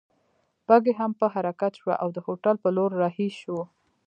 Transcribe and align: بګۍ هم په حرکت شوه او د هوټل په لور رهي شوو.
بګۍ 0.67 0.93
هم 0.99 1.11
په 1.19 1.25
حرکت 1.33 1.73
شوه 1.81 1.95
او 2.03 2.09
د 2.15 2.17
هوټل 2.25 2.55
په 2.63 2.69
لور 2.75 2.91
رهي 3.03 3.29
شوو. 3.39 3.63